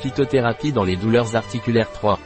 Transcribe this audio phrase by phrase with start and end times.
[0.00, 2.20] Phytothérapie dans les douleurs articulaires 3.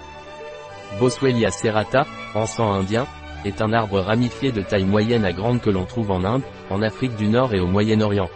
[1.01, 3.06] Boswellia serrata, encens indien,
[3.46, 6.82] est un arbre ramifié de taille moyenne à grande que l'on trouve en Inde, en
[6.82, 8.29] Afrique du Nord et au Moyen-Orient.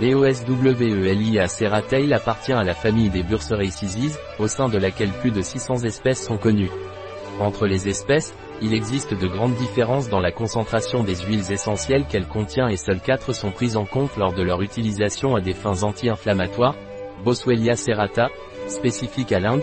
[0.00, 5.84] Boswellia serratae appartient à la famille des Burseraceae, au sein de laquelle plus de 600
[5.84, 6.70] espèces sont connues.
[7.38, 12.26] Entre les espèces, il existe de grandes différences dans la concentration des huiles essentielles qu'elle
[12.26, 15.84] contient et seules 4 sont prises en compte lors de leur utilisation à des fins
[15.84, 16.74] anti-inflammatoires,
[17.24, 18.28] Boswellia serrata,
[18.68, 19.62] spécifique à l'Inde,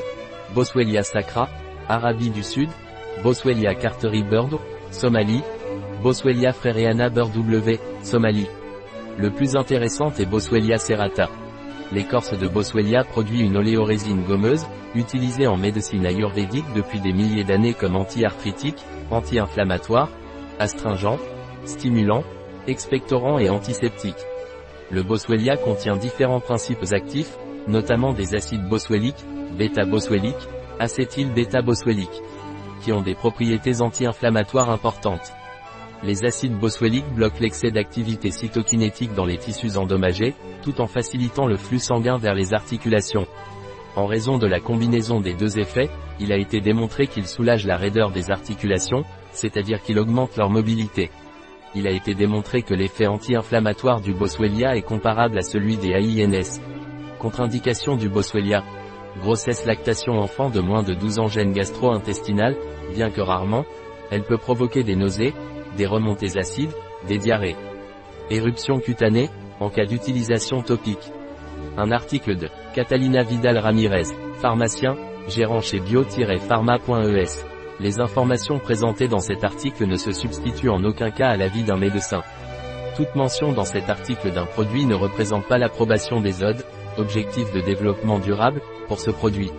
[0.53, 1.49] Boswellia sacra,
[1.89, 2.70] Arabie du Sud,
[3.23, 4.57] Boswellia carteri bird,
[4.91, 5.41] Somalie,
[6.02, 8.47] Boswellia freriana bird W, Somalie.
[9.17, 11.30] Le plus intéressant est Boswellia serrata.
[11.91, 17.73] L'écorce de Boswellia produit une oléorésine gommeuse, utilisée en médecine ayurvédique depuis des milliers d'années
[17.73, 20.09] comme anti-arthritique, anti-inflammatoire,
[20.59, 21.20] astringent,
[21.66, 22.23] stimulant,
[22.67, 24.25] expectorant et antiseptique.
[24.91, 29.26] Le Boswellia contient différents principes actifs, notamment des acides boswelliques,
[29.58, 30.47] bêta-boswelliques,
[30.80, 32.22] acétyl-bêta-boswelliques,
[32.81, 35.33] qui ont des propriétés anti-inflammatoires importantes.
[36.03, 41.55] Les acides boswelliques bloquent l'excès d'activité cytokinétique dans les tissus endommagés, tout en facilitant le
[41.55, 43.25] flux sanguin vers les articulations.
[43.95, 45.89] En raison de la combinaison des deux effets,
[46.20, 51.09] il a été démontré qu'il soulage la raideur des articulations, c'est-à-dire qu'il augmente leur mobilité.
[51.75, 56.59] Il a été démontré que l'effet anti-inflammatoire du Boswellia est comparable à celui des AINS.
[57.23, 58.66] Contre-indication du Boswellia.
[59.21, 62.53] Grossesse lactation enfant de moins de 12 ans gène gastro-intestinal,
[62.93, 63.63] bien que rarement,
[64.11, 65.33] elle peut provoquer des nausées,
[65.77, 66.73] des remontées acides,
[67.07, 67.55] des diarrhées.
[68.30, 69.30] Éruption cutanée,
[69.61, 71.13] en cas d'utilisation topique.
[71.77, 74.97] Un article de Catalina Vidal Ramirez, pharmacien,
[75.30, 77.45] gérant chez bio-pharma.es.
[77.80, 81.77] Les informations présentées dans cet article ne se substituent en aucun cas à l'avis d'un
[81.77, 82.21] médecin.
[82.97, 86.65] Toute mention dans cet article d'un produit ne représente pas l'approbation des ODE,
[86.97, 89.52] objectifs de développement durable, pour ce produit.